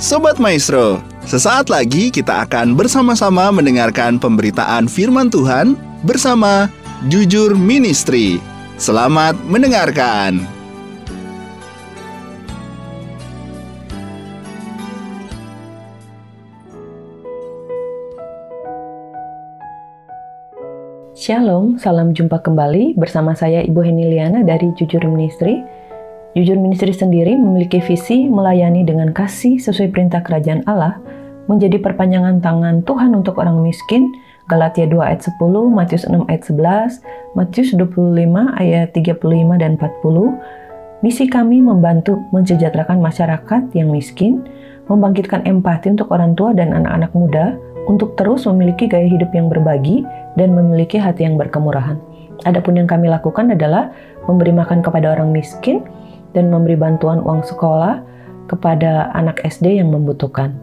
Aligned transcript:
Sobat 0.00 0.40
Maestro, 0.40 1.04
sesaat 1.28 1.68
lagi 1.68 2.08
kita 2.08 2.48
akan 2.48 2.72
bersama-sama 2.72 3.52
mendengarkan 3.52 4.16
pemberitaan 4.16 4.88
firman 4.88 5.28
Tuhan 5.28 5.76
bersama 6.08 6.72
Jujur 7.12 7.52
Ministry. 7.52 8.40
Selamat 8.80 9.36
mendengarkan. 9.44 10.40
Shalom, 21.12 21.76
salam 21.76 22.16
jumpa 22.16 22.40
kembali 22.40 22.96
bersama 22.96 23.36
saya 23.36 23.60
Ibu 23.60 23.84
Heniliana 23.84 24.48
dari 24.48 24.72
Jujur 24.80 25.04
Ministry 25.04 25.60
Jujur 26.30 26.54
Ministry 26.62 26.94
sendiri 26.94 27.34
memiliki 27.34 27.82
visi 27.82 28.30
melayani 28.30 28.86
dengan 28.86 29.10
kasih 29.10 29.58
sesuai 29.58 29.90
perintah 29.90 30.22
kerajaan 30.22 30.62
Allah, 30.70 31.02
menjadi 31.50 31.82
perpanjangan 31.82 32.38
tangan 32.38 32.86
Tuhan 32.86 33.18
untuk 33.18 33.42
orang 33.42 33.58
miskin, 33.66 34.14
Galatia 34.46 34.86
2 34.86 34.94
ayat 35.02 35.26
10, 35.26 35.42
Matius 35.74 36.06
6 36.06 36.30
ayat 36.30 36.42
11, 36.46 37.02
Matius 37.34 37.74
25 37.74 38.46
ayat 38.62 38.94
35 38.94 39.58
dan 39.58 39.74
40. 39.74 41.02
Misi 41.02 41.26
kami 41.26 41.58
membantu 41.58 42.22
mensejahterakan 42.30 43.02
masyarakat 43.02 43.74
yang 43.74 43.90
miskin, 43.90 44.46
membangkitkan 44.86 45.42
empati 45.42 45.98
untuk 45.98 46.14
orang 46.14 46.38
tua 46.38 46.54
dan 46.54 46.70
anak-anak 46.70 47.10
muda, 47.10 47.58
untuk 47.90 48.14
terus 48.14 48.46
memiliki 48.46 48.86
gaya 48.86 49.10
hidup 49.10 49.34
yang 49.34 49.50
berbagi 49.50 50.06
dan 50.38 50.54
memiliki 50.54 50.94
hati 50.94 51.26
yang 51.26 51.34
berkemurahan. 51.34 51.98
Adapun 52.46 52.78
yang 52.78 52.86
kami 52.86 53.10
lakukan 53.10 53.50
adalah 53.50 53.90
memberi 54.30 54.54
makan 54.54 54.78
kepada 54.78 55.18
orang 55.18 55.34
miskin, 55.34 55.82
dan 56.34 56.50
memberi 56.50 56.74
bantuan 56.78 57.22
uang 57.22 57.46
sekolah 57.46 58.02
kepada 58.50 59.14
anak 59.14 59.38
SD 59.46 59.78
yang 59.78 59.94
membutuhkan. 59.94 60.54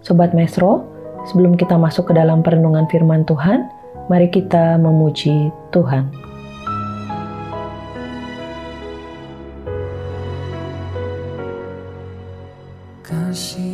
Sobat 0.00 0.32
Mesro, 0.32 0.88
sebelum 1.28 1.60
kita 1.60 1.76
masuk 1.76 2.08
ke 2.08 2.12
dalam 2.16 2.40
perenungan 2.40 2.88
firman 2.88 3.28
Tuhan, 3.28 3.68
mari 4.08 4.32
kita 4.32 4.80
memuji 4.80 5.52
Tuhan. 5.68 6.08
Kasih 13.04 13.67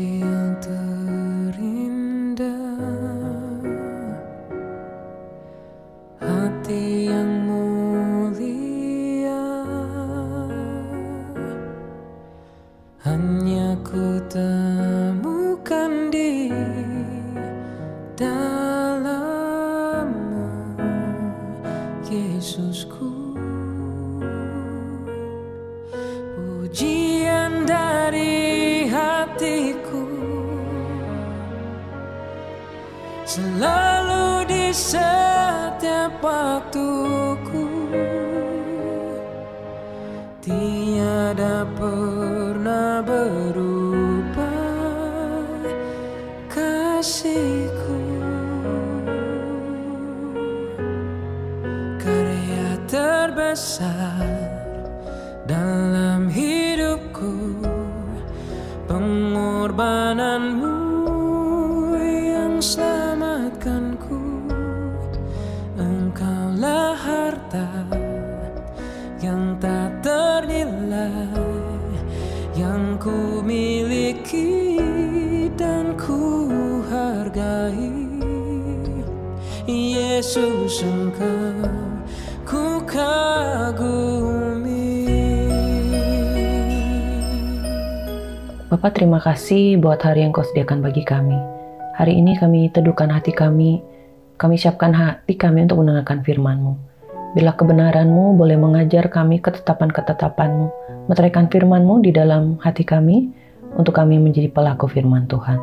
Yesus 34.75 35.15
Bapak 88.67 88.99
terima 88.99 89.23
kasih 89.23 89.79
buat 89.79 90.03
hari 90.03 90.27
yang 90.27 90.35
kau 90.35 90.43
sediakan 90.43 90.83
bagi 90.83 91.07
kami. 91.07 91.39
Hari 91.95 92.19
ini 92.19 92.35
kami 92.35 92.67
teduhkan 92.75 93.15
hati 93.15 93.31
kami, 93.31 93.79
kami 94.35 94.59
siapkan 94.59 94.91
hati 94.91 95.39
kami 95.39 95.71
untuk 95.71 95.87
mendengarkan 95.87 96.27
firman-Mu. 96.27 96.75
Bila 97.39 97.55
kebenaran-Mu 97.55 98.35
boleh 98.35 98.59
mengajar 98.59 99.07
kami 99.15 99.39
ketetapan-ketetapan-Mu, 99.39 100.67
meteraikan 101.15 101.47
firman-Mu 101.47 102.03
di 102.03 102.11
dalam 102.11 102.59
hati 102.59 102.83
kami, 102.83 103.31
untuk 103.79 103.95
kami 103.95 104.19
menjadi 104.19 104.51
pelaku 104.51 104.91
firman 104.91 105.31
Tuhan. 105.31 105.63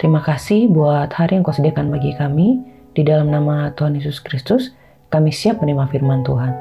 Terima 0.00 0.24
kasih 0.24 0.72
buat 0.72 1.12
hari 1.12 1.36
yang 1.36 1.44
kau 1.44 1.52
sediakan 1.52 1.92
bagi 1.92 2.16
kami. 2.16 2.72
Di 2.92 3.00
dalam 3.08 3.32
nama 3.32 3.72
Tuhan 3.72 3.96
Yesus 3.96 4.20
Kristus, 4.20 4.76
kami 5.08 5.32
siap 5.32 5.64
menerima 5.64 5.88
firman 5.88 6.20
Tuhan. 6.28 6.52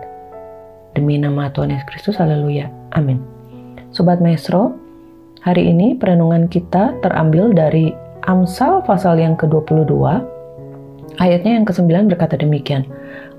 Demi 0.96 1.20
nama 1.20 1.52
Tuhan 1.52 1.76
Yesus 1.76 1.88
Kristus, 1.92 2.16
haleluya. 2.16 2.72
Amin. 2.96 3.20
Sobat 3.92 4.24
Maestro, 4.24 4.72
hari 5.44 5.68
ini 5.68 6.00
perenungan 6.00 6.48
kita 6.48 6.96
terambil 7.04 7.52
dari 7.52 7.92
Amsal 8.32 8.80
pasal 8.88 9.20
yang 9.20 9.36
ke-22, 9.36 9.92
ayatnya 11.20 11.52
yang 11.60 11.68
ke-9 11.68 12.08
berkata 12.16 12.40
demikian, 12.40 12.88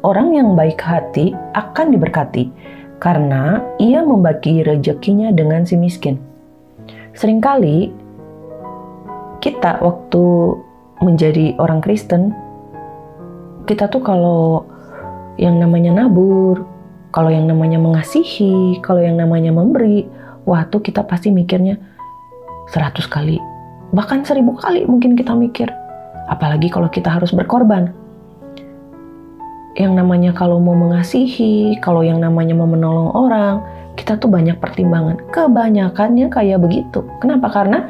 Orang 0.04 0.36
yang 0.36 0.52
baik 0.52 0.76
hati 0.84 1.32
akan 1.56 1.97
diberkati, 1.97 2.52
karena 3.00 3.64
ia 3.81 4.04
membagi 4.04 4.69
rezekinya 4.69 5.32
dengan 5.32 5.64
si 5.64 5.81
miskin. 5.81 6.20
Seringkali 7.16 7.88
kita 9.41 9.81
waktu 9.81 10.25
menjadi 11.00 11.56
orang 11.56 11.81
Kristen 11.81 12.41
kita 13.66 13.86
tuh 13.88 14.02
kalau 14.02 14.66
yang 15.38 15.58
namanya 15.58 16.04
nabur, 16.04 16.66
kalau 17.12 17.28
yang 17.28 17.46
namanya 17.46 17.78
mengasihi, 17.78 18.80
kalau 18.80 19.00
yang 19.04 19.20
namanya 19.20 19.52
memberi, 19.52 20.08
wah 20.48 20.66
tuh 20.66 20.82
kita 20.82 21.04
pasti 21.06 21.28
mikirnya 21.28 21.78
seratus 22.72 23.04
kali, 23.06 23.36
bahkan 23.92 24.24
seribu 24.24 24.56
kali 24.56 24.88
mungkin 24.88 25.14
kita 25.14 25.36
mikir. 25.36 25.68
Apalagi 26.30 26.72
kalau 26.72 26.88
kita 26.88 27.12
harus 27.12 27.34
berkorban. 27.34 27.92
Yang 29.72 29.92
namanya 30.04 30.30
kalau 30.36 30.60
mau 30.60 30.76
mengasihi, 30.76 31.80
kalau 31.80 32.04
yang 32.04 32.20
namanya 32.20 32.52
mau 32.52 32.68
menolong 32.68 33.08
orang, 33.16 33.64
kita 33.96 34.20
tuh 34.20 34.28
banyak 34.28 34.60
pertimbangan. 34.60 35.16
Kebanyakannya 35.32 36.28
kayak 36.28 36.60
begitu. 36.60 37.00
Kenapa? 37.24 37.48
Karena 37.48 37.88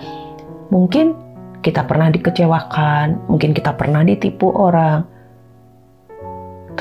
mungkin 0.70 1.18
kita 1.62 1.86
pernah 1.86 2.10
dikecewakan, 2.10 3.26
mungkin 3.26 3.50
kita 3.50 3.74
pernah 3.74 4.02
ditipu 4.06 4.50
orang, 4.54 5.06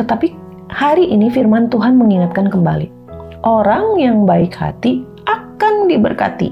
tetapi 0.01 0.33
hari 0.73 1.05
ini 1.13 1.29
firman 1.29 1.69
Tuhan 1.69 1.93
mengingatkan 1.93 2.49
kembali, 2.49 2.89
orang 3.45 4.01
yang 4.01 4.25
baik 4.25 4.57
hati 4.57 5.05
akan 5.29 5.85
diberkati. 5.85 6.49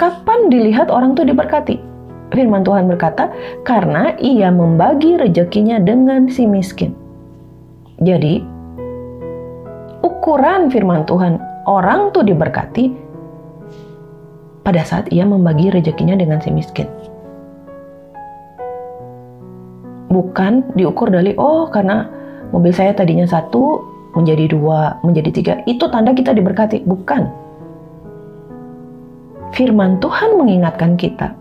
Kapan 0.00 0.48
dilihat 0.48 0.88
orang 0.88 1.12
itu 1.12 1.28
diberkati? 1.28 1.76
Firman 2.32 2.64
Tuhan 2.64 2.88
berkata, 2.88 3.30
karena 3.68 4.16
ia 4.18 4.48
membagi 4.48 5.20
rezekinya 5.20 5.78
dengan 5.78 6.26
si 6.26 6.48
miskin. 6.48 6.96
Jadi, 8.02 8.42
ukuran 10.02 10.72
firman 10.72 11.06
Tuhan, 11.06 11.38
orang 11.68 12.10
tuh 12.10 12.26
diberkati 12.26 12.90
pada 14.66 14.82
saat 14.82 15.12
ia 15.12 15.28
membagi 15.28 15.68
rezekinya 15.68 16.16
dengan 16.16 16.40
si 16.40 16.48
miskin 16.48 16.88
bukan 20.08 20.64
diukur 20.76 21.08
dari 21.08 21.32
oh 21.36 21.68
karena 21.68 22.08
mobil 22.50 22.72
saya 22.72 22.92
tadinya 22.92 23.24
satu 23.24 23.82
menjadi 24.14 24.50
dua 24.50 24.98
menjadi 25.02 25.30
tiga. 25.34 25.54
Itu 25.66 25.90
tanda 25.90 26.14
kita 26.14 26.32
diberkati. 26.32 26.86
Bukan. 26.86 27.22
Firman 29.54 30.02
Tuhan 30.02 30.34
mengingatkan 30.34 30.98
kita 30.98 31.34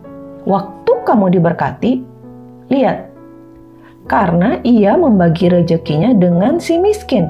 waktu 0.46 0.92
kamu 1.06 1.34
diberkati 1.40 2.02
lihat. 2.70 3.10
Karena 4.04 4.60
ia 4.68 5.00
membagi 5.00 5.48
rezekinya 5.48 6.12
dengan 6.12 6.60
si 6.60 6.76
miskin. 6.76 7.24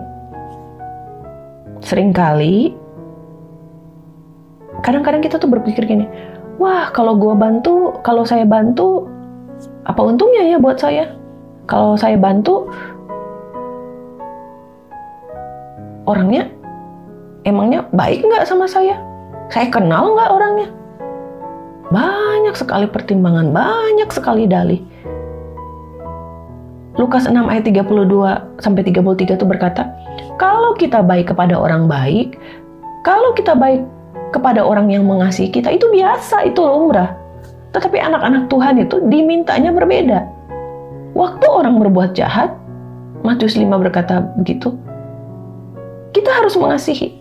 Seringkali 1.85 2.83
Kadang-kadang 4.83 5.23
kita 5.23 5.39
tuh 5.39 5.47
berpikir 5.47 5.87
gini, 5.87 6.11
wah 6.59 6.91
kalau 6.91 7.15
gua 7.15 7.39
bantu, 7.39 7.95
kalau 8.03 8.27
saya 8.27 8.43
bantu, 8.43 9.07
apa 9.87 10.03
untungnya 10.03 10.43
ya 10.43 10.57
buat 10.59 10.75
saya? 10.75 11.07
Kalau 11.63 11.95
saya 11.95 12.19
bantu, 12.19 12.67
orangnya 16.03 16.51
emangnya 17.47 17.87
baik 17.95 18.23
nggak 18.27 18.47
sama 18.47 18.67
saya? 18.67 18.99
Saya 19.47 19.71
kenal 19.71 20.11
nggak 20.11 20.31
orangnya? 20.31 20.67
Banyak 21.93 22.55
sekali 22.57 22.87
pertimbangan, 22.89 23.53
banyak 23.55 24.09
sekali 24.11 24.43
dalih. 24.49 24.81
Lukas 26.93 27.25
6 27.25 27.33
ayat 27.49 27.65
32 27.65 28.61
sampai 28.61 28.81
33 28.85 29.37
itu 29.39 29.45
berkata, 29.49 29.89
kalau 30.37 30.77
kita 30.77 31.01
baik 31.01 31.33
kepada 31.33 31.57
orang 31.57 31.89
baik, 31.89 32.37
kalau 33.01 33.33
kita 33.33 33.57
baik 33.57 33.81
kepada 34.29 34.61
orang 34.61 34.89
yang 34.89 35.05
mengasihi 35.05 35.49
kita 35.49 35.73
itu 35.73 35.89
biasa, 35.89 36.49
itu 36.49 36.61
lumrah. 36.61 37.17
Tetapi 37.73 37.97
anak-anak 37.97 38.49
Tuhan 38.49 38.77
itu 38.81 39.01
dimintanya 39.09 39.73
berbeda. 39.73 40.32
Waktu 41.13 41.45
orang 41.45 41.77
berbuat 41.77 42.17
jahat, 42.17 42.57
Matius 43.21 43.53
5 43.53 43.69
berkata 43.77 44.25
begitu, 44.41 44.73
kita 46.09 46.29
harus 46.29 46.57
mengasihi. 46.57 47.13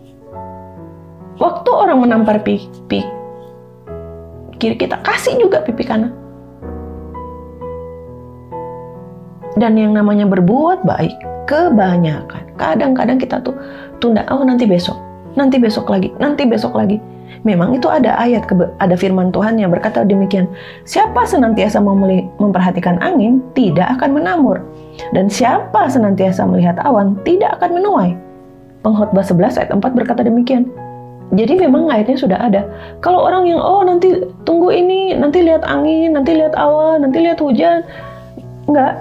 Waktu 1.36 1.70
orang 1.72 2.00
menampar 2.00 2.40
pipi 2.40 3.04
kiri 4.62 4.78
kita, 4.78 4.96
kasih 5.02 5.36
juga 5.42 5.60
pipi 5.66 5.82
kanan. 5.82 6.14
Dan 9.58 9.76
yang 9.76 9.92
namanya 9.92 10.24
berbuat 10.24 10.86
baik, 10.86 11.12
kebanyakan. 11.50 12.54
Kadang-kadang 12.56 13.18
kita 13.18 13.42
tuh 13.42 13.52
tunda, 13.98 14.22
oh 14.30 14.40
nanti 14.46 14.64
besok, 14.64 14.96
nanti 15.34 15.58
besok 15.58 15.90
lagi, 15.90 16.14
nanti 16.22 16.46
besok 16.46 16.78
lagi. 16.78 16.96
Memang 17.42 17.74
itu 17.74 17.90
ada 17.90 18.14
ayat, 18.20 18.46
ada 18.78 18.94
firman 18.94 19.32
Tuhan 19.34 19.58
yang 19.58 19.72
berkata 19.74 20.06
demikian. 20.06 20.46
Siapa 20.86 21.26
senantiasa 21.26 21.82
memperhatikan 22.38 23.00
angin, 23.02 23.42
tidak 23.56 23.98
akan 23.98 24.14
menamur. 24.14 24.62
Dan 25.16 25.26
siapa 25.26 25.88
senantiasa 25.88 26.44
melihat 26.46 26.78
awan, 26.84 27.16
tidak 27.26 27.56
akan 27.58 27.80
menuai. 27.80 28.10
Pengkhotbah 28.82 29.24
11 29.24 29.58
ayat 29.58 29.70
4 29.72 29.98
berkata 29.98 30.22
demikian. 30.22 30.68
Jadi 31.32 31.64
memang 31.64 31.88
ayatnya 31.88 32.20
sudah 32.20 32.36
ada. 32.36 32.68
Kalau 33.00 33.24
orang 33.24 33.48
yang 33.48 33.56
oh 33.56 33.80
nanti 33.80 34.20
tunggu 34.44 34.68
ini, 34.68 35.16
nanti 35.16 35.40
lihat 35.40 35.64
angin, 35.64 36.12
nanti 36.12 36.36
lihat 36.36 36.52
awan, 36.60 37.08
nanti 37.08 37.24
lihat 37.24 37.40
hujan, 37.40 37.80
enggak. 38.68 39.00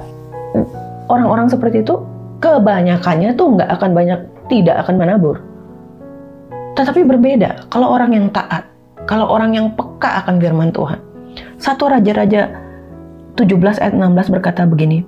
Orang-orang 1.11 1.51
seperti 1.51 1.83
itu 1.83 1.99
kebanyakannya 2.39 3.35
tuh 3.35 3.59
nggak 3.59 3.69
akan 3.75 3.91
banyak, 3.91 4.19
tidak 4.47 4.79
akan 4.79 4.95
menabur. 4.95 5.43
Tetapi 6.81 7.05
berbeda 7.05 7.69
kalau 7.69 7.93
orang 7.93 8.17
yang 8.17 8.25
taat, 8.33 8.65
kalau 9.05 9.29
orang 9.29 9.53
yang 9.53 9.69
peka 9.77 10.25
akan 10.25 10.41
firman 10.41 10.73
Tuhan. 10.73 10.97
Satu 11.61 11.85
Raja-Raja 11.85 12.49
17 13.37 13.77
ayat 13.77 13.93
16 13.93 14.33
berkata 14.33 14.65
begini, 14.65 15.05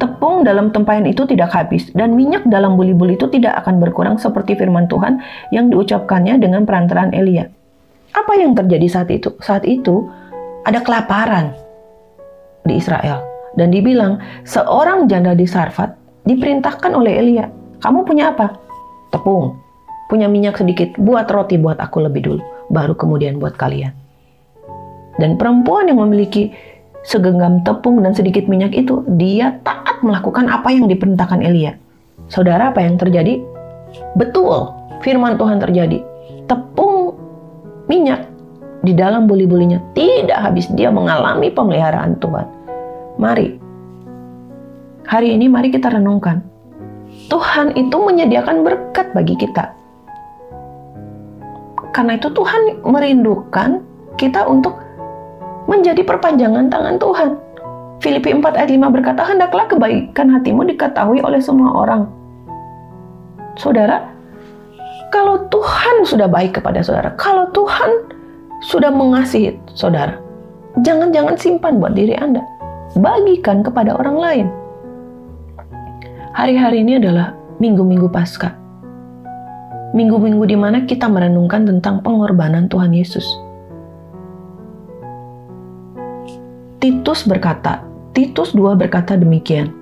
Tepung 0.00 0.48
dalam 0.48 0.72
tempayan 0.72 1.04
itu 1.04 1.28
tidak 1.28 1.52
habis, 1.52 1.92
dan 1.92 2.16
minyak 2.16 2.42
dalam 2.48 2.80
buli-buli 2.80 3.20
itu 3.20 3.28
tidak 3.28 3.52
akan 3.62 3.84
berkurang 3.84 4.16
seperti 4.16 4.56
firman 4.56 4.88
Tuhan 4.88 5.20
yang 5.52 5.68
diucapkannya 5.68 6.40
dengan 6.40 6.64
perantaraan 6.64 7.12
Elia. 7.12 7.52
Apa 8.16 8.40
yang 8.40 8.56
terjadi 8.56 8.88
saat 8.88 9.12
itu? 9.12 9.36
Saat 9.44 9.68
itu 9.68 10.08
ada 10.64 10.80
kelaparan 10.80 11.52
di 12.64 12.80
Israel. 12.80 13.20
Dan 13.54 13.70
dibilang, 13.70 14.18
seorang 14.42 15.06
janda 15.06 15.36
di 15.36 15.46
Sarfat 15.46 15.94
diperintahkan 16.26 16.90
oleh 16.90 17.12
Elia, 17.20 17.46
kamu 17.78 18.02
punya 18.02 18.34
apa? 18.34 18.56
Tepung. 19.14 19.63
Punya 20.06 20.28
minyak 20.28 20.60
sedikit, 20.60 20.92
buat 21.00 21.26
roti 21.32 21.56
buat 21.56 21.80
aku 21.80 22.04
lebih 22.04 22.22
dulu, 22.22 22.42
baru 22.68 22.92
kemudian 22.92 23.40
buat 23.40 23.56
kalian. 23.56 23.92
Dan 25.16 25.38
perempuan 25.40 25.88
yang 25.88 26.02
memiliki 26.02 26.52
segenggam 27.06 27.62
tepung 27.62 28.02
dan 28.02 28.12
sedikit 28.12 28.44
minyak 28.50 28.74
itu, 28.74 29.04
dia 29.16 29.56
taat 29.62 30.04
melakukan 30.04 30.50
apa 30.50 30.72
yang 30.72 30.90
diperintahkan 30.90 31.40
Elia. 31.40 31.78
Saudara, 32.28 32.72
apa 32.72 32.80
yang 32.80 32.96
terjadi? 32.96 33.40
Betul, 34.16 34.72
firman 35.04 35.36
Tuhan 35.36 35.60
terjadi. 35.60 36.00
Tepung 36.48 37.16
minyak 37.88 38.28
di 38.84 38.92
dalam 38.92 39.24
buli-bulinya 39.24 39.80
tidak 39.96 40.40
habis. 40.40 40.68
Dia 40.72 40.92
mengalami 40.92 41.48
pemeliharaan 41.52 42.20
Tuhan. 42.20 42.46
Mari, 43.16 43.48
hari 45.08 45.36
ini 45.36 45.46
mari 45.48 45.72
kita 45.72 45.92
renungkan. 45.92 46.42
Tuhan 47.30 47.78
itu 47.78 47.94
menyediakan 47.94 48.66
berkat 48.66 49.14
bagi 49.14 49.38
kita. 49.38 49.83
Karena 51.94 52.18
itu 52.18 52.26
Tuhan 52.34 52.82
merindukan 52.82 53.78
kita 54.18 54.42
untuk 54.50 54.74
menjadi 55.70 56.02
perpanjangan 56.02 56.66
tangan 56.66 56.98
Tuhan. 56.98 57.30
Filipi 58.02 58.34
4 58.34 58.42
ayat 58.58 58.70
5 58.74 58.94
berkata, 59.00 59.22
Hendaklah 59.22 59.70
kebaikan 59.70 60.28
hatimu 60.34 60.66
diketahui 60.74 61.22
oleh 61.22 61.38
semua 61.38 61.70
orang. 61.72 62.10
Saudara, 63.54 64.02
kalau 65.14 65.46
Tuhan 65.46 66.02
sudah 66.02 66.26
baik 66.26 66.58
kepada 66.58 66.82
saudara, 66.82 67.14
kalau 67.14 67.46
Tuhan 67.54 68.10
sudah 68.66 68.90
mengasihi 68.90 69.54
saudara, 69.78 70.18
jangan-jangan 70.82 71.38
simpan 71.38 71.78
buat 71.78 71.94
diri 71.94 72.18
Anda. 72.18 72.42
Bagikan 72.98 73.62
kepada 73.62 73.94
orang 73.94 74.18
lain. 74.18 74.46
Hari-hari 76.34 76.82
ini 76.82 76.98
adalah 76.98 77.38
minggu-minggu 77.62 78.10
pasca. 78.10 78.63
Minggu-minggu 79.94 80.42
di 80.50 80.58
mana 80.58 80.82
kita 80.82 81.06
merenungkan 81.06 81.64
tentang 81.70 82.02
pengorbanan 82.02 82.66
Tuhan 82.66 82.90
Yesus 82.90 83.24
Titus 86.84 87.24
berkata, 87.24 87.80
Titus 88.12 88.52
2 88.52 88.76
berkata 88.76 89.16
demikian. 89.16 89.72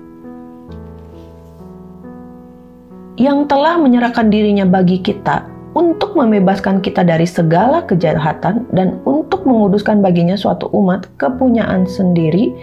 Yang 3.19 3.51
telah 3.51 3.75
menyerahkan 3.75 4.31
dirinya 4.31 4.63
bagi 4.63 5.03
kita 5.03 5.43
untuk 5.75 6.15
membebaskan 6.15 6.79
kita 6.79 7.03
dari 7.03 7.27
segala 7.27 7.83
kejahatan 7.83 8.71
dan 8.71 9.03
untuk 9.03 9.43
menguduskan 9.43 9.99
baginya 9.99 10.39
suatu 10.39 10.71
umat 10.71 11.11
kepunyaan 11.19 11.83
sendiri 11.83 12.55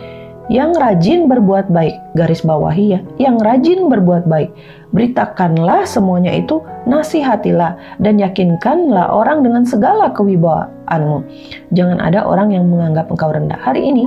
yang 0.51 0.75
rajin 0.75 1.31
berbuat 1.31 1.71
baik, 1.71 1.95
garis 2.19 2.43
bawahi 2.43 2.99
ya, 2.99 3.01
yang 3.23 3.39
rajin 3.39 3.87
berbuat 3.87 4.27
baik. 4.27 4.51
Beritakanlah 4.91 5.87
semuanya 5.87 6.35
itu, 6.35 6.59
nasihatilah 6.91 7.79
dan 8.03 8.19
yakinkanlah 8.19 9.15
orang 9.15 9.47
dengan 9.47 9.63
segala 9.63 10.11
kewibawaanmu. 10.11 11.23
Jangan 11.71 12.03
ada 12.03 12.27
orang 12.27 12.51
yang 12.51 12.67
menganggap 12.67 13.07
engkau 13.07 13.31
rendah. 13.31 13.63
Hari 13.63 13.95
ini 13.95 14.05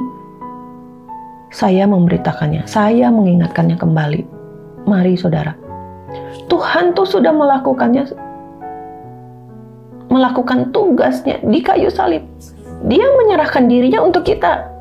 saya 1.47 1.87
memberitakannya, 1.87 2.67
saya 2.67 3.07
mengingatkannya 3.07 3.79
kembali. 3.79 4.21
Mari 4.83 5.15
saudara, 5.15 5.55
Tuhan 6.51 6.91
tuh 6.91 7.07
sudah 7.07 7.31
melakukannya, 7.31 8.03
melakukan 10.11 10.75
tugasnya 10.75 11.39
di 11.39 11.63
kayu 11.63 11.87
salib. 11.87 12.27
Dia 12.83 13.07
menyerahkan 13.23 13.71
dirinya 13.71 14.03
untuk 14.03 14.27
kita. 14.27 14.72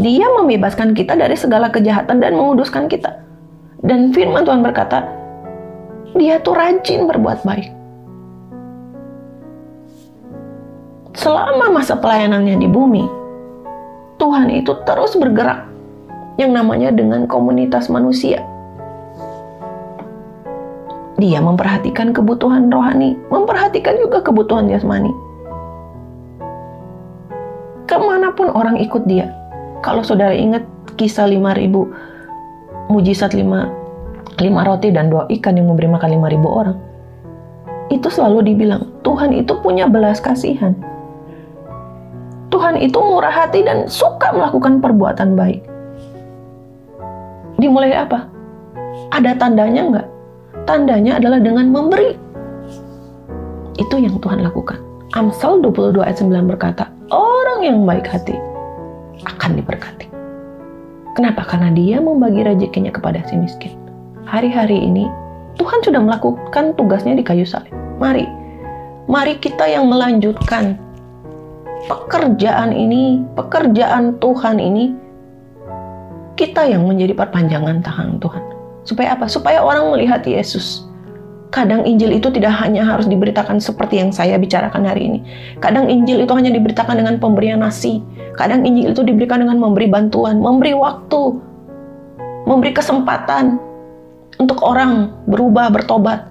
Dia 0.00 0.24
membebaskan 0.32 0.96
kita 0.96 1.12
dari 1.12 1.36
segala 1.36 1.68
kejahatan 1.68 2.24
dan 2.24 2.32
menguduskan 2.32 2.88
kita. 2.88 3.20
Dan 3.84 4.16
firman 4.16 4.48
Tuhan 4.48 4.64
berkata, 4.64 5.04
dia 6.16 6.40
tuh 6.40 6.56
rajin 6.56 7.04
berbuat 7.04 7.44
baik. 7.44 7.68
Selama 11.20 11.68
masa 11.68 12.00
pelayanannya 12.00 12.56
di 12.56 12.64
bumi, 12.64 13.04
Tuhan 14.16 14.48
itu 14.48 14.72
terus 14.88 15.12
bergerak 15.20 15.68
yang 16.40 16.56
namanya 16.56 16.88
dengan 16.88 17.28
komunitas 17.28 17.92
manusia. 17.92 18.40
Dia 21.20 21.44
memperhatikan 21.44 22.16
kebutuhan 22.16 22.72
rohani, 22.72 23.20
memperhatikan 23.28 24.00
juga 24.00 24.24
kebutuhan 24.24 24.72
jasmani. 24.72 25.12
Ke 27.84 28.00
mana 28.00 28.32
pun 28.32 28.48
orang 28.48 28.80
ikut 28.80 29.04
dia. 29.04 29.28
Kalau 29.80 30.04
saudara 30.04 30.36
ingat 30.36 30.64
kisah 31.00 31.24
5000 31.24 32.92
mujizat 32.92 33.32
5 33.32 33.80
lima 34.40 34.60
roti 34.64 34.88
dan 34.88 35.12
dua 35.12 35.28
ikan 35.28 35.56
yang 35.56 35.68
memberi 35.68 35.88
makan 35.88 36.16
5000 36.16 36.48
orang. 36.48 36.76
Itu 37.92 38.08
selalu 38.08 38.52
dibilang, 38.52 38.88
Tuhan 39.04 39.36
itu 39.36 39.52
punya 39.60 39.84
belas 39.90 40.20
kasihan. 40.22 40.72
Tuhan 42.50 42.80
itu 42.80 42.98
murah 42.98 43.30
hati 43.30 43.62
dan 43.62 43.86
suka 43.86 44.32
melakukan 44.32 44.80
perbuatan 44.80 45.36
baik. 45.36 45.62
Dimulai 47.60 47.92
apa? 47.94 48.26
Ada 49.12 49.36
tandanya 49.36 49.82
nggak? 49.92 50.08
Tandanya 50.64 51.20
adalah 51.20 51.38
dengan 51.38 51.68
memberi. 51.68 52.16
Itu 53.76 53.96
yang 54.00 54.18
Tuhan 54.18 54.40
lakukan. 54.44 54.80
Amsal 55.14 55.60
22 55.60 56.00
ayat 56.00 56.22
9 56.22 56.46
berkata, 56.46 56.88
orang 57.10 57.66
yang 57.66 57.82
baik 57.82 58.06
hati 58.06 58.49
akan 59.26 59.60
diberkati. 59.60 60.06
Kenapa? 61.18 61.42
Karena 61.44 61.74
dia 61.74 61.98
membagi 61.98 62.46
rezekinya 62.46 62.94
kepada 62.94 63.20
si 63.26 63.34
miskin. 63.36 63.74
Hari-hari 64.24 64.78
ini 64.78 65.10
Tuhan 65.58 65.82
sudah 65.82 66.00
melakukan 66.00 66.78
tugasnya 66.78 67.18
di 67.18 67.24
kayu 67.26 67.44
salib. 67.44 67.74
Mari, 68.00 68.24
Mari 69.10 69.42
kita 69.42 69.66
yang 69.66 69.90
melanjutkan 69.90 70.78
pekerjaan 71.90 72.70
ini, 72.70 73.26
pekerjaan 73.34 74.22
Tuhan 74.22 74.62
ini, 74.62 74.94
kita 76.38 76.62
yang 76.70 76.86
menjadi 76.86 77.18
perpanjangan 77.18 77.82
tangan 77.82 78.22
Tuhan. 78.22 78.42
Supaya 78.86 79.18
apa? 79.18 79.26
Supaya 79.26 79.66
orang 79.66 79.90
melihat 79.90 80.22
Yesus. 80.22 80.86
Kadang 81.50 81.82
Injil 81.82 82.14
itu 82.22 82.30
tidak 82.30 82.54
hanya 82.62 82.86
harus 82.86 83.10
diberitakan 83.10 83.58
seperti 83.58 83.98
yang 83.98 84.14
saya 84.14 84.38
bicarakan 84.38 84.86
hari 84.86 85.10
ini. 85.10 85.18
Kadang 85.58 85.90
Injil 85.90 86.22
itu 86.22 86.30
hanya 86.30 86.54
diberitakan 86.54 87.02
dengan 87.02 87.18
pemberian 87.18 87.66
nasi. 87.66 87.98
Kadang 88.38 88.62
Injil 88.66 88.94
itu 88.94 89.02
diberikan 89.02 89.42
dengan 89.42 89.58
memberi 89.58 89.90
bantuan, 89.90 90.38
memberi 90.38 90.74
waktu, 90.76 91.38
memberi 92.46 92.72
kesempatan 92.74 93.58
untuk 94.38 94.62
orang 94.64 95.12
berubah, 95.26 95.70
bertobat. 95.72 96.26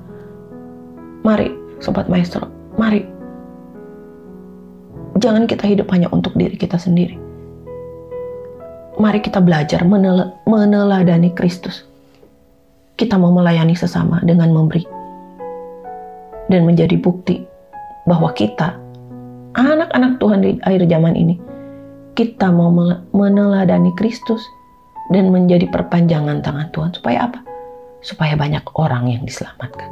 Mari, 1.24 1.52
Sobat 1.84 2.08
Maestro, 2.08 2.48
mari. 2.80 3.04
Jangan 5.20 5.48
kita 5.48 5.68
hidup 5.68 5.92
hanya 5.92 6.08
untuk 6.16 6.32
diri 6.40 6.56
kita 6.56 6.80
sendiri. 6.80 7.20
Mari 9.00 9.20
kita 9.20 9.44
belajar 9.44 9.84
menel 9.84 10.32
meneladani 10.48 11.32
Kristus. 11.36 11.84
Kita 12.96 13.16
mau 13.16 13.32
melayani 13.32 13.76
sesama 13.76 14.20
dengan 14.24 14.52
memberi 14.52 14.84
dan 16.52 16.68
menjadi 16.68 17.00
bukti 17.00 17.48
bahwa 18.04 18.32
kita, 18.36 18.76
anak-anak 19.56 20.20
Tuhan 20.20 20.40
di 20.44 20.52
akhir 20.68 20.84
zaman 20.92 21.16
ini, 21.16 21.40
kita 22.20 22.52
mau 22.52 22.68
meneladani 23.16 23.96
Kristus 23.96 24.44
dan 25.16 25.32
menjadi 25.32 25.72
perpanjangan 25.72 26.44
tangan 26.44 26.68
Tuhan. 26.76 26.92
Supaya 26.92 27.32
apa? 27.32 27.40
Supaya 28.04 28.36
banyak 28.36 28.60
orang 28.76 29.08
yang 29.08 29.24
diselamatkan. 29.24 29.88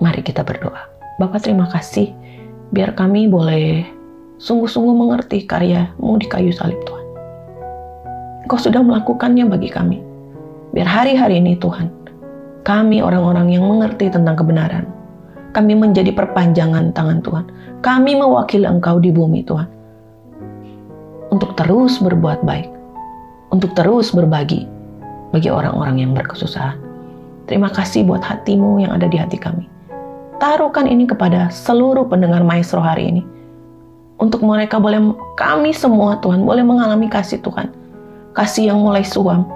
Mari 0.00 0.24
kita 0.24 0.40
berdoa. 0.40 0.88
Bapak 1.20 1.44
terima 1.44 1.68
kasih 1.68 2.16
biar 2.72 2.96
kami 2.96 3.28
boleh 3.28 3.84
sungguh-sungguh 4.40 4.96
mengerti 4.96 5.44
karyamu 5.44 6.16
di 6.16 6.24
kayu 6.32 6.48
salib 6.56 6.80
Tuhan. 6.88 7.04
Kau 8.48 8.56
sudah 8.56 8.80
melakukannya 8.80 9.44
bagi 9.52 9.68
kami. 9.68 10.00
Biar 10.72 10.88
hari-hari 10.88 11.36
ini 11.36 11.60
Tuhan, 11.60 11.92
kami 12.64 13.04
orang-orang 13.04 13.52
yang 13.52 13.68
mengerti 13.68 14.08
tentang 14.08 14.40
kebenaran. 14.40 14.88
Kami 15.52 15.76
menjadi 15.76 16.16
perpanjangan 16.16 16.96
tangan 16.96 17.20
Tuhan. 17.20 17.44
Kami 17.84 18.16
mewakili 18.16 18.64
Engkau 18.64 18.96
di 18.96 19.12
bumi 19.12 19.44
Tuhan. 19.44 19.81
Untuk 21.32 21.56
terus 21.56 21.96
berbuat 21.96 22.44
baik. 22.44 22.68
Untuk 23.48 23.72
terus 23.72 24.12
berbagi 24.12 24.68
bagi 25.32 25.48
orang-orang 25.48 26.04
yang 26.04 26.12
berkesusahan. 26.12 26.76
Terima 27.48 27.72
kasih 27.72 28.04
buat 28.04 28.20
hatimu 28.20 28.84
yang 28.84 28.92
ada 28.92 29.08
di 29.08 29.16
hati 29.16 29.40
kami. 29.40 29.64
Taruhkan 30.36 30.84
ini 30.84 31.08
kepada 31.08 31.48
seluruh 31.48 32.04
pendengar 32.04 32.44
maestro 32.44 32.84
hari 32.84 33.08
ini. 33.08 33.22
Untuk 34.20 34.44
mereka 34.44 34.76
boleh, 34.76 35.00
kami 35.40 35.72
semua 35.72 36.20
Tuhan, 36.20 36.44
boleh 36.44 36.62
mengalami 36.62 37.08
kasih 37.08 37.40
Tuhan. 37.40 37.72
Kasih 38.36 38.68
yang 38.68 38.84
mulai 38.84 39.00
suam. 39.00 39.48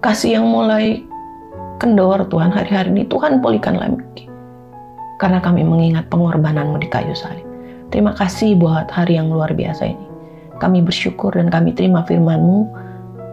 Kasih 0.00 0.40
yang 0.40 0.48
mulai 0.48 1.04
kendor 1.76 2.24
Tuhan 2.32 2.50
hari-hari 2.50 2.88
ini 2.88 3.04
Tuhan 3.06 3.44
pulihkan 3.44 3.76
lagi. 3.76 4.26
Karena 5.20 5.44
kami 5.44 5.60
mengingat 5.60 6.08
pengorbananmu 6.08 6.80
di 6.80 6.88
kayu 6.88 7.12
salib. 7.12 7.44
Terima 7.92 8.16
kasih 8.16 8.56
buat 8.56 8.88
hari 8.88 9.20
yang 9.20 9.28
luar 9.28 9.52
biasa 9.52 9.92
ini. 9.92 10.11
Kami 10.60 10.84
bersyukur 10.84 11.32
dan 11.32 11.48
kami 11.48 11.72
terima 11.72 12.04
firman-Mu 12.04 12.58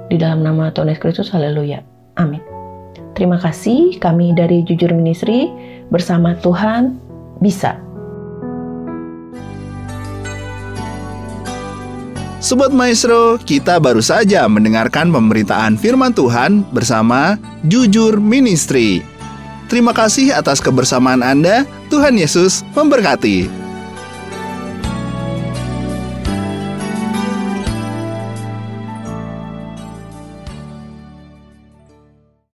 di 0.09 0.17
dalam 0.17 0.45
nama 0.45 0.69
Tuhan 0.71 0.91
Yesus 0.91 1.01
Kristus. 1.01 1.29
Haleluya. 1.33 1.81
Amin. 2.19 2.41
Terima 3.17 3.35
kasih 3.35 3.99
kami 3.99 4.31
dari 4.31 4.63
Jujur 4.63 4.95
Ministry 4.95 5.51
bersama 5.91 6.37
Tuhan 6.39 6.95
bisa. 7.43 7.75
Sobat 12.39 12.71
Maestro, 12.71 13.35
kita 13.43 13.83
baru 13.83 13.99
saja 13.99 14.47
mendengarkan 14.47 15.11
pemberitaan 15.11 15.75
firman 15.75 16.15
Tuhan 16.15 16.63
bersama 16.71 17.35
Jujur 17.67 18.15
Ministry. 18.15 19.03
Terima 19.67 19.91
kasih 19.91 20.31
atas 20.31 20.63
kebersamaan 20.63 21.19
Anda. 21.19 21.67
Tuhan 21.91 22.15
Yesus 22.15 22.63
memberkati. 22.73 23.58